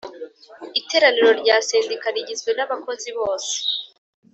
[0.79, 3.53] Iteraniro rya Sendika rigizwe n abakozi bose